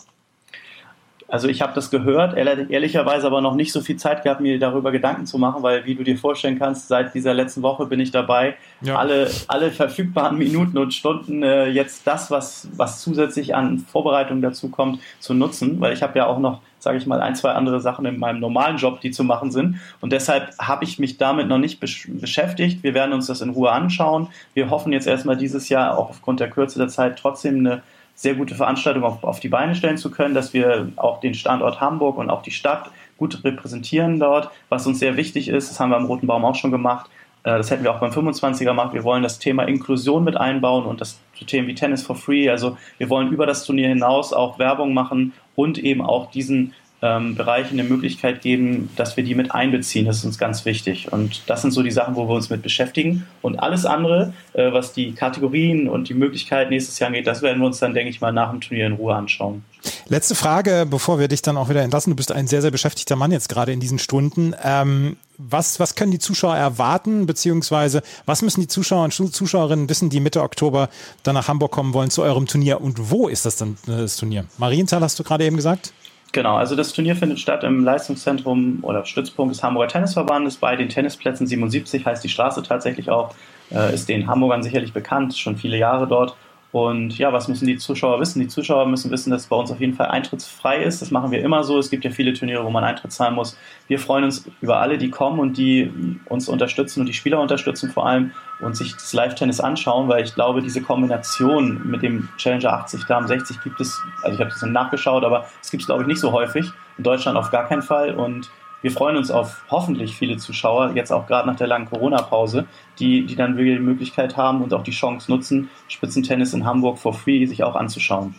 [1.31, 4.91] Also ich habe das gehört, ehrlicherweise aber noch nicht so viel Zeit gehabt, mir darüber
[4.91, 8.11] Gedanken zu machen, weil wie du dir vorstellen kannst, seit dieser letzten Woche bin ich
[8.11, 8.97] dabei, ja.
[8.97, 14.71] alle, alle verfügbaren Minuten und Stunden äh, jetzt das, was, was zusätzlich an Vorbereitung dazu
[14.71, 17.83] kommt, zu nutzen, weil ich habe ja auch noch, sage ich mal, ein, zwei andere
[17.83, 19.77] Sachen in meinem normalen Job, die zu machen sind.
[20.01, 22.83] Und deshalb habe ich mich damit noch nicht besch beschäftigt.
[22.83, 24.29] Wir werden uns das in Ruhe anschauen.
[24.55, 27.83] Wir hoffen jetzt erstmal dieses Jahr auch aufgrund der Kürze der Zeit trotzdem eine
[28.19, 31.81] sehr gute Veranstaltung auf, auf die Beine stellen zu können, dass wir auch den Standort
[31.81, 35.71] Hamburg und auch die Stadt gut repräsentieren dort, was uns sehr wichtig ist.
[35.71, 37.09] Das haben wir am Roten Baum auch schon gemacht.
[37.45, 38.93] Äh, das hätten wir auch beim 25er gemacht.
[38.93, 42.51] Wir wollen das Thema Inklusion mit einbauen und das Themen wie Tennis for Free.
[42.51, 47.35] Also wir wollen über das Turnier hinaus auch Werbung machen und eben auch diesen ähm,
[47.37, 50.07] Bereichen eine Möglichkeit geben, dass wir die mit einbeziehen.
[50.07, 51.13] Das ist uns ganz wichtig.
[51.13, 53.27] Und das sind so die Sachen, wo wir uns mit beschäftigen.
[53.41, 57.61] Und alles andere, äh, was die Kategorien und die Möglichkeiten nächstes Jahr angeht, das werden
[57.61, 59.65] wir uns dann, denke ich mal, nach dem Turnier in Ruhe anschauen.
[60.09, 62.11] Letzte Frage, bevor wir dich dann auch wieder entlassen.
[62.11, 64.55] Du bist ein sehr, sehr beschäftigter Mann jetzt gerade in diesen Stunden.
[64.63, 70.11] Ähm, was, was können die Zuschauer erwarten, beziehungsweise was müssen die Zuschauer und Zuschauerinnen wissen,
[70.11, 70.89] die Mitte Oktober
[71.23, 72.81] dann nach Hamburg kommen wollen zu eurem Turnier?
[72.81, 74.47] Und wo ist das dann, äh, das Turnier?
[74.59, 75.93] Marienthal hast du gerade eben gesagt?
[76.33, 80.91] Genau, also das Turnier findet statt im Leistungszentrum oder Stützpunkt des Hamburger Tennisverbandes bei den
[80.91, 83.35] Tennisplätzen 77, heißt die Straße tatsächlich auch,
[83.71, 86.37] äh, ist den Hamburgern sicherlich bekannt, schon viele Jahre dort.
[86.71, 88.41] Und ja, was müssen die Zuschauer wissen?
[88.41, 91.01] Die Zuschauer müssen wissen, dass bei uns auf jeden Fall eintrittsfrei ist.
[91.01, 91.79] Das machen wir immer so.
[91.79, 93.57] Es gibt ja viele Turniere, wo man Eintritt zahlen muss.
[93.87, 95.91] Wir freuen uns über alle, die kommen und die
[96.27, 100.35] uns unterstützen und die Spieler unterstützen vor allem und sich das Live-Tennis anschauen, weil ich
[100.35, 104.61] glaube, diese Kombination mit dem Challenger 80 Damen 60 gibt es, also ich habe das
[104.63, 106.71] nachgeschaut, aber es gibt es glaube ich nicht so häufig.
[106.99, 108.51] In Deutschland auf gar keinen Fall und
[108.83, 112.67] wir freuen uns auf hoffentlich viele Zuschauer, jetzt auch gerade nach der langen Corona-Pause,
[112.99, 116.99] die, die dann wirklich die Möglichkeit haben und auch die Chance nutzen, Spitzentennis in Hamburg
[116.99, 118.35] for free sich auch anzuschauen.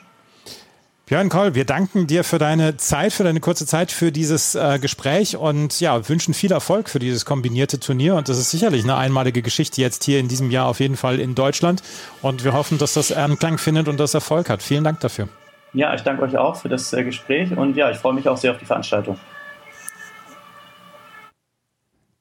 [1.09, 4.77] Björn Koll, wir danken dir für deine Zeit, für deine kurze Zeit, für dieses äh,
[4.79, 8.13] Gespräch und ja, wünschen viel Erfolg für dieses kombinierte Turnier.
[8.13, 11.19] Und das ist sicherlich eine einmalige Geschichte jetzt hier in diesem Jahr auf jeden Fall
[11.19, 11.81] in Deutschland.
[12.21, 14.61] Und wir hoffen, dass das Anklang findet und das Erfolg hat.
[14.61, 15.29] Vielen Dank dafür.
[15.73, 18.37] Ja, ich danke euch auch für das äh, Gespräch und ja, ich freue mich auch
[18.37, 19.17] sehr auf die Veranstaltung.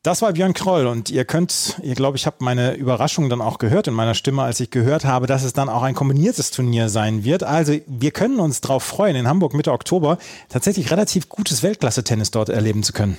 [0.08, 3.58] Das war Björn Kroll und ihr könnt, ihr glaube ich, habt meine Überraschung dann auch
[3.58, 6.88] gehört in meiner Stimme, als ich gehört habe, dass es dann auch ein kombiniertes Turnier
[6.88, 7.42] sein wird.
[7.42, 10.16] Also wir können uns darauf freuen, in Hamburg Mitte Oktober
[10.48, 13.18] tatsächlich relativ gutes Weltklasse-Tennis dort erleben zu können.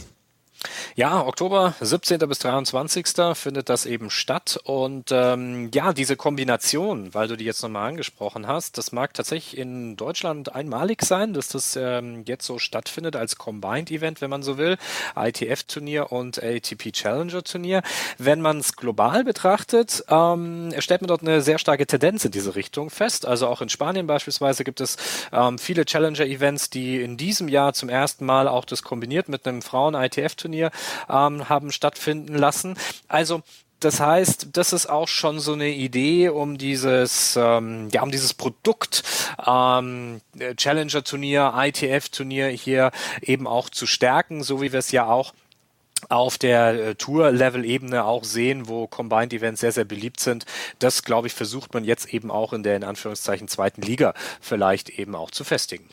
[0.95, 2.19] Ja, Oktober 17.
[2.27, 3.05] bis 23.
[3.33, 4.59] findet das eben statt.
[4.63, 9.57] Und ähm, ja, diese Kombination, weil du die jetzt nochmal angesprochen hast, das mag tatsächlich
[9.57, 14.57] in Deutschland einmalig sein, dass das ähm, jetzt so stattfindet als Combined-Event, wenn man so
[14.57, 14.77] will.
[15.15, 17.81] ITF-Turnier und ATP Challenger-Turnier.
[18.17, 22.55] Wenn man es global betrachtet, ähm, stellt man dort eine sehr starke Tendenz in diese
[22.55, 23.25] Richtung fest.
[23.25, 24.97] Also auch in Spanien beispielsweise gibt es
[25.31, 29.61] ähm, viele Challenger-Events, die in diesem Jahr zum ersten Mal auch das kombiniert mit einem
[29.61, 30.71] Frauen-ITF-Turnier Turnier
[31.09, 32.75] ähm, haben stattfinden lassen.
[33.07, 33.41] Also
[33.79, 38.33] das heißt, das ist auch schon so eine Idee, um dieses, ähm, ja, um dieses
[38.33, 39.03] Produkt
[39.47, 40.19] ähm,
[40.57, 45.33] Challenger-Turnier, ITF-Turnier hier eben auch zu stärken, so wie wir es ja auch
[46.09, 50.45] auf der äh, Tour-Level-Ebene auch sehen, wo Combined Events sehr, sehr beliebt sind.
[50.79, 54.89] Das, glaube ich, versucht man jetzt eben auch in der in Anführungszeichen zweiten Liga vielleicht
[54.89, 55.88] eben auch zu festigen.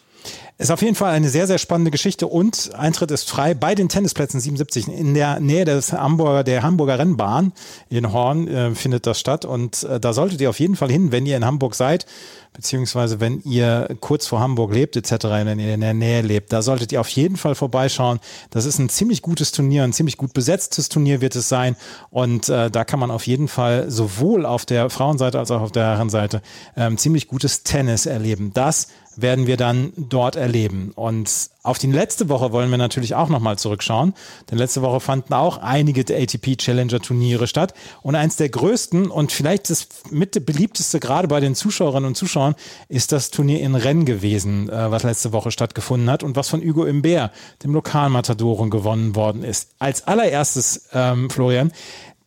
[0.59, 3.91] Ist auf jeden Fall eine sehr, sehr spannende Geschichte und Eintritt ist frei bei den
[3.91, 7.53] Tennisplätzen 77 in der Nähe des Hamburger, der Hamburger Rennbahn
[7.91, 11.13] in Horn äh, findet das statt und äh, da solltet ihr auf jeden Fall hin,
[11.13, 12.07] wenn ihr in Hamburg seid,
[12.55, 16.63] beziehungsweise wenn ihr kurz vor Hamburg lebt etc., wenn ihr in der Nähe lebt, da
[16.63, 18.19] solltet ihr auf jeden Fall vorbeischauen.
[18.49, 21.77] Das ist ein ziemlich gutes Turnier, ein ziemlich gut besetztes Turnier wird es sein
[22.09, 25.73] und äh, da kann man auf jeden Fall sowohl auf der Frauenseite als auch auf
[25.73, 26.41] der Herrenseite
[26.79, 28.53] ähm, ziemlich gutes Tennis erleben.
[28.55, 30.93] Das werden wir dann dort erleben.
[30.95, 34.15] Und auf die letzte Woche wollen wir natürlich auch nochmal zurückschauen,
[34.51, 39.33] denn letzte Woche fanden auch einige ATP Challenger Turniere statt und eins der größten und
[39.33, 42.55] vielleicht das mit beliebteste gerade bei den Zuschauerinnen und Zuschauern
[42.89, 46.63] ist das Turnier in Rennes gewesen, äh, was letzte Woche stattgefunden hat und was von
[46.63, 47.33] Hugo Imbert,
[47.65, 49.71] dem Lokalmatadoren, gewonnen worden ist.
[49.79, 51.73] Als allererstes, ähm, Florian,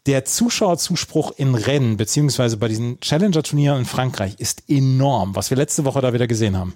[0.10, 5.86] der Zuschauerzuspruch in Rennen, beziehungsweise bei diesen Challenger-Turnieren in Frankreich, ist enorm, was wir letzte
[5.86, 6.74] Woche da wieder gesehen haben.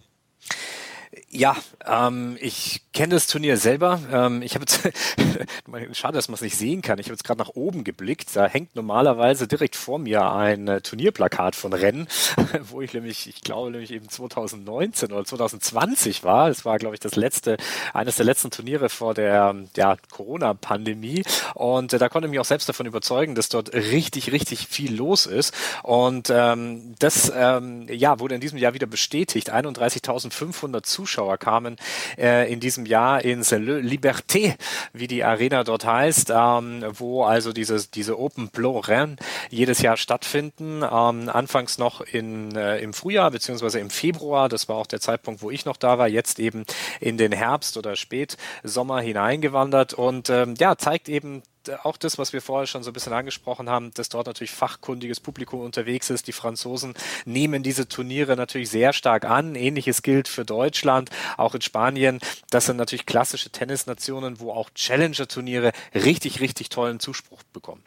[1.29, 3.99] Ja, ähm, ich kenne das Turnier selber.
[4.11, 4.81] Ähm, ich habe jetzt,
[5.97, 6.99] schade, dass man es nicht sehen kann.
[6.99, 8.35] Ich habe jetzt gerade nach oben geblickt.
[8.35, 12.07] Da hängt normalerweise direkt vor mir ein äh, Turnierplakat von Rennen,
[12.69, 16.49] wo ich nämlich, ich glaube nämlich eben 2019 oder 2020 war.
[16.49, 17.57] Das war, glaube ich, das letzte,
[17.93, 21.23] eines der letzten Turniere vor der ja, Corona-Pandemie.
[21.53, 24.95] Und äh, da konnte ich mich auch selbst davon überzeugen, dass dort richtig, richtig viel
[24.95, 25.53] los ist.
[25.83, 29.53] Und ähm, das ähm, ja wurde in diesem Jahr wieder bestätigt.
[29.53, 31.75] 31.500 Zuschauer Zuschauer kamen
[32.17, 34.55] äh, in diesem Jahr ins Le Liberté,
[34.93, 39.17] wie die Arena dort heißt, ähm, wo also diese, diese Open Blow Rennen
[39.49, 40.81] jedes Jahr stattfinden.
[40.81, 45.41] Ähm, anfangs noch in, äh, im Frühjahr beziehungsweise im Februar, das war auch der Zeitpunkt,
[45.41, 46.63] wo ich noch da war, jetzt eben
[47.01, 49.93] in den Herbst oder Spätsommer hineingewandert.
[49.93, 51.43] Und ähm, ja, zeigt eben
[51.83, 55.19] auch das, was wir vorher schon so ein bisschen angesprochen haben, dass dort natürlich fachkundiges
[55.19, 56.27] Publikum unterwegs ist.
[56.27, 56.93] Die Franzosen
[57.25, 59.55] nehmen diese Turniere natürlich sehr stark an.
[59.55, 62.19] Ähnliches gilt für Deutschland, auch in Spanien.
[62.49, 67.83] Das sind natürlich klassische Tennisnationen, wo auch Challenger-Turniere richtig, richtig tollen Zuspruch bekommen.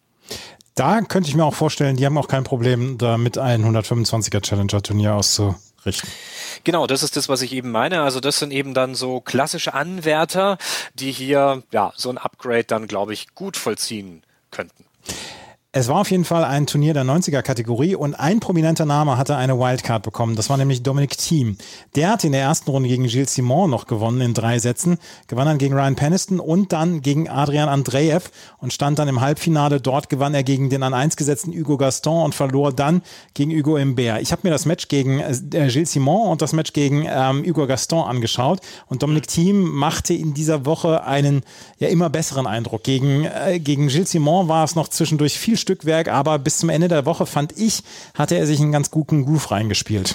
[0.75, 4.43] Da könnte ich mir auch vorstellen, die haben auch kein Problem, da mit ein 125er
[4.43, 5.15] Challenger-Turnier
[5.87, 6.11] auszurichten.
[6.65, 8.03] Genau, das ist das, was ich eben meine.
[8.03, 10.59] Also das sind eben dann so klassische Anwärter,
[10.95, 14.85] die hier ja so ein Upgrade dann, glaube ich, gut vollziehen könnten.
[15.79, 19.59] Es war auf jeden Fall ein Turnier der 90er-Kategorie und ein prominenter Name hatte eine
[19.59, 20.35] Wildcard bekommen.
[20.35, 21.59] Das war nämlich Dominic Thiem.
[21.97, 25.45] Der hat in der ersten Runde gegen Gilles Simon noch gewonnen in drei Sätzen, gewann
[25.45, 29.83] dann gegen Ryan Peniston und dann gegen Adrian Andreev und stand dann im Halbfinale.
[29.83, 33.03] Dort gewann er gegen den an eins gesetzten Hugo Gaston und verlor dann
[33.35, 34.23] gegen Hugo Imbert.
[34.23, 35.35] Ich habe mir das Match gegen äh,
[35.69, 40.33] Gilles Simon und das Match gegen ähm, Hugo Gaston angeschaut und Dominic Thiem machte in
[40.33, 41.43] dieser Woche einen
[41.79, 42.83] ja immer besseren Eindruck.
[42.83, 46.87] Gegen, äh, gegen Gilles Simon war es noch zwischendurch viel Stückwerk, aber bis zum Ende
[46.87, 47.83] der Woche fand ich,
[48.15, 50.15] hatte er sich einen ganz guten Groove reingespielt.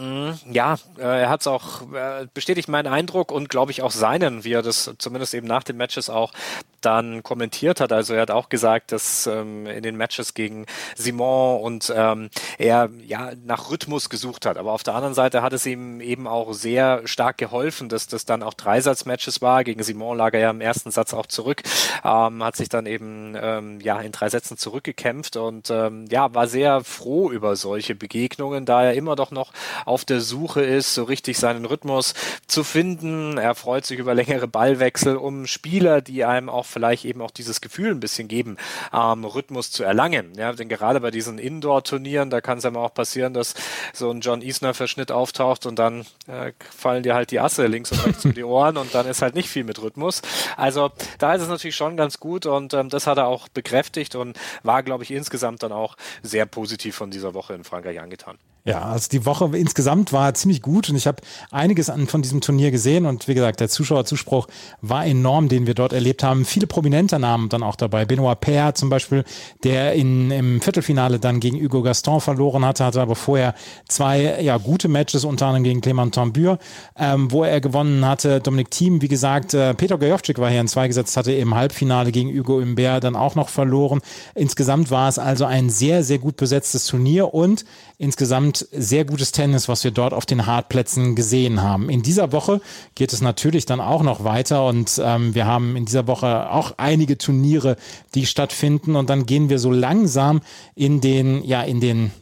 [0.00, 3.90] Mhm, ja, äh, er hat es auch äh, bestätigt meinen Eindruck und glaube ich auch
[3.90, 6.32] seinen, wie er das zumindest eben nach den Matches auch
[6.80, 7.92] dann kommentiert hat.
[7.92, 10.64] Also er hat auch gesagt, dass ähm, in den Matches gegen
[10.96, 14.56] Simon und ähm, er ja nach Rhythmus gesucht hat.
[14.56, 18.24] Aber auf der anderen Seite hat es ihm eben auch sehr stark geholfen, dass das
[18.24, 19.64] dann auch Dreisatzmatches war.
[19.64, 21.62] Gegen Simon lag er ja im ersten Satz auch zurück,
[22.04, 26.46] ähm, hat sich dann eben ähm, ja in drei Sätzen zurückgekämpft und ähm, ja war
[26.46, 29.52] sehr froh über solche Begegnungen, da er immer doch noch
[29.90, 32.14] auf der Suche ist, so richtig seinen Rhythmus
[32.46, 33.38] zu finden.
[33.38, 37.60] Er freut sich über längere Ballwechsel, um Spieler, die einem auch vielleicht eben auch dieses
[37.60, 38.56] Gefühl ein bisschen geben,
[38.94, 40.32] ähm, Rhythmus zu erlangen.
[40.36, 43.54] Ja, denn gerade bei diesen Indoor-Turnieren, da kann es ja auch passieren, dass
[43.92, 48.06] so ein John Isner-Verschnitt auftaucht und dann äh, fallen dir halt die Asse links und
[48.06, 50.22] rechts um die Ohren und dann ist halt nicht viel mit Rhythmus.
[50.56, 54.14] Also da ist es natürlich schon ganz gut und ähm, das hat er auch bekräftigt
[54.14, 58.38] und war, glaube ich, insgesamt dann auch sehr positiv von dieser Woche in Frankreich angetan.
[58.64, 62.42] Ja, also die Woche insgesamt war ziemlich gut und ich habe einiges an, von diesem
[62.42, 64.48] Turnier gesehen und wie gesagt, der Zuschauerzuspruch
[64.82, 66.44] war enorm, den wir dort erlebt haben.
[66.44, 68.04] Viele prominente Namen dann auch dabei.
[68.04, 69.24] Benoit Paire zum Beispiel,
[69.64, 73.54] der in, im Viertelfinale dann gegen Hugo Gaston verloren hatte, hatte aber vorher
[73.88, 76.58] zwei ja, gute Matches, unter anderem gegen Clement Tambur,
[76.98, 78.40] ähm, wo er gewonnen hatte.
[78.40, 82.12] Dominik Thiem, wie gesagt, äh, Peter Gajowczyk war hier in zwei gesetzt, hatte im Halbfinale
[82.12, 84.02] gegen Hugo Imbert dann auch noch verloren.
[84.34, 87.64] Insgesamt war es also ein sehr, sehr gut besetztes Turnier und
[87.96, 91.90] insgesamt sehr gutes Tennis, was wir dort auf den Hartplätzen gesehen haben.
[91.90, 92.60] In dieser Woche
[92.94, 96.74] geht es natürlich dann auch noch weiter und ähm, wir haben in dieser Woche auch
[96.76, 97.76] einige Turniere,
[98.14, 100.40] die stattfinden und dann gehen wir so langsam
[100.74, 102.12] in den, ja, in den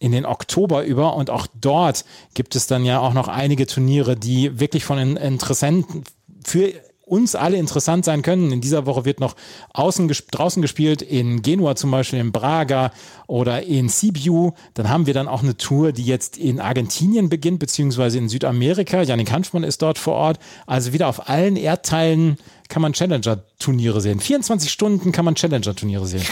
[0.00, 4.16] in den Oktober über und auch dort gibt es dann ja auch noch einige Turniere,
[4.16, 6.02] die wirklich von Interessenten
[6.44, 6.72] für
[7.12, 8.50] uns alle interessant sein können.
[8.52, 9.36] In dieser Woche wird noch
[9.74, 12.90] außen, draußen gespielt, in Genua zum Beispiel, in Braga
[13.26, 14.52] oder in Sibiu.
[14.72, 19.02] Dann haben wir dann auch eine Tour, die jetzt in Argentinien beginnt, beziehungsweise in Südamerika.
[19.02, 20.38] Janik Hanschmann ist dort vor Ort.
[20.66, 22.38] Also wieder auf allen Erdteilen
[22.72, 24.18] kann man Challenger-Turniere sehen.
[24.18, 26.24] 24 Stunden kann man Challenger-Turniere sehen.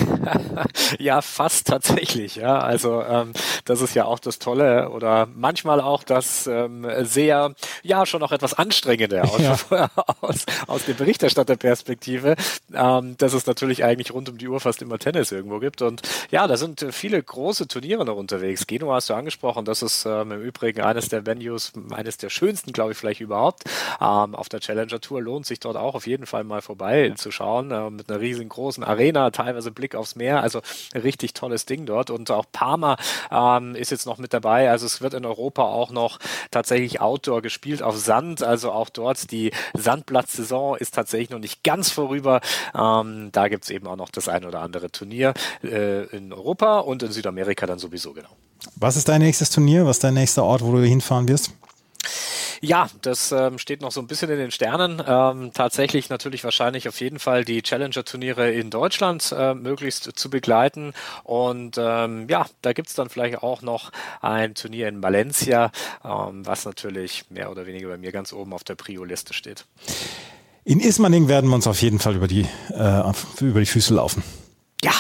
[0.99, 2.37] ja, fast tatsächlich.
[2.37, 3.35] Ja, also ähm,
[3.67, 8.33] das ist ja auch das Tolle oder manchmal auch das ähm, sehr, ja, schon auch
[8.33, 9.39] etwas anstrengende aus,
[9.71, 9.91] ja.
[10.23, 12.37] aus, aus der Berichterstatterperspektive,
[12.73, 15.83] ähm, dass es natürlich eigentlich rund um die Uhr fast immer Tennis irgendwo gibt.
[15.83, 16.01] Und
[16.31, 18.67] ja, da sind viele große Turniere noch unterwegs.
[18.67, 19.67] Genua hast du angesprochen.
[19.67, 23.65] Das ist ähm, im Übrigen eines der Venues, eines der schönsten, glaube ich, vielleicht überhaupt.
[24.01, 27.31] Ähm, auf der Challenger Tour lohnt sich dort auch auf jeden Fall mal vorbei zu
[27.31, 30.61] schauen, äh, mit einer riesengroßen Arena, teilweise Blick aufs Meer, also
[30.95, 32.11] richtig tolles Ding dort.
[32.11, 32.97] Und auch Parma
[33.31, 34.71] ähm, ist jetzt noch mit dabei.
[34.71, 36.19] Also es wird in Europa auch noch
[36.51, 38.43] tatsächlich Outdoor gespielt auf Sand.
[38.43, 42.41] Also auch dort die Sandplatzsaison ist tatsächlich noch nicht ganz vorüber.
[42.75, 46.81] Ähm, da gibt es eben auch noch das ein oder andere Turnier äh, in Europa
[46.81, 48.31] und in Südamerika dann sowieso genau.
[48.77, 49.87] Was ist dein nächstes Turnier?
[49.87, 51.53] Was ist dein nächster Ort, wo du hinfahren wirst?
[52.63, 55.03] Ja, das ähm, steht noch so ein bisschen in den Sternen.
[55.07, 60.93] Ähm, tatsächlich natürlich wahrscheinlich auf jeden Fall die Challenger-Turniere in Deutschland äh, möglichst zu begleiten.
[61.25, 65.73] Und ähm, ja, da gibt's dann vielleicht auch noch ein Turnier in Valencia,
[66.05, 69.65] ähm, was natürlich mehr oder weniger bei mir ganz oben auf der Prio-Liste steht.
[70.65, 74.23] In Ismaning werden wir uns auf jeden Fall über die, äh, über die Füße laufen.
[74.83, 74.93] Ja,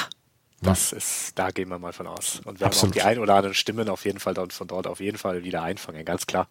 [0.62, 2.40] das ist, da gehen wir mal von aus.
[2.44, 2.94] Und wir Absolut.
[2.96, 5.44] haben auch die ein oder anderen Stimmen auf jeden Fall von dort auf jeden Fall
[5.44, 6.48] wieder einfangen, ganz klar.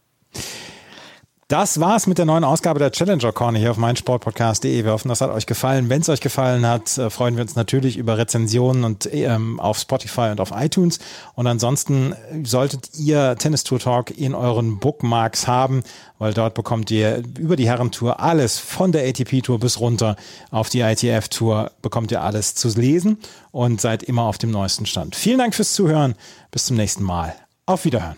[1.49, 4.83] Das war's mit der neuen Ausgabe der Challenger Corner hier auf meinsportpodcast.de.
[4.83, 5.89] Wir hoffen, das hat euch gefallen.
[5.89, 9.79] Wenn es euch gefallen hat, äh, freuen wir uns natürlich über Rezensionen und ähm, auf
[9.79, 10.99] Spotify und auf iTunes.
[11.33, 15.81] Und ansonsten solltet ihr Tennis Tour Talk in euren Bookmarks haben,
[16.19, 20.17] weil dort bekommt ihr über die Herrentour alles von der ATP Tour bis runter
[20.51, 23.17] auf die ITF Tour bekommt ihr alles zu lesen
[23.49, 25.15] und seid immer auf dem neuesten Stand.
[25.15, 26.13] Vielen Dank fürs Zuhören.
[26.52, 27.33] Bis zum nächsten Mal.
[27.65, 28.17] Auf Wiederhören.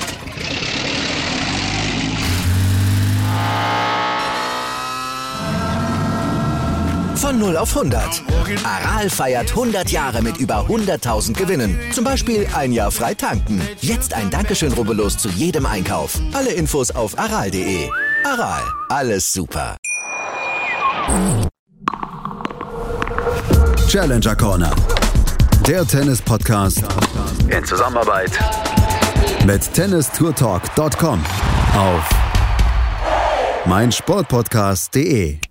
[7.21, 8.23] Von 0 auf 100.
[8.63, 11.79] Aral feiert 100 Jahre mit über 100.000 Gewinnen.
[11.93, 13.61] Zum Beispiel ein Jahr frei tanken.
[13.79, 16.19] Jetzt ein Dankeschön, rubbellos zu jedem Einkauf.
[16.33, 17.87] Alle Infos auf aral.de.
[18.25, 19.77] Aral, alles super.
[23.87, 24.71] Challenger Corner.
[25.67, 26.83] Der Tennis-Podcast
[27.49, 28.31] in Zusammenarbeit
[29.45, 31.23] mit tennistourtalk.com
[31.75, 32.09] auf
[33.65, 35.50] meinsportpodcast.de.